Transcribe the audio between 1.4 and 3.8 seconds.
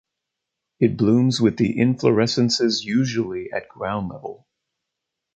the inflorescences usually at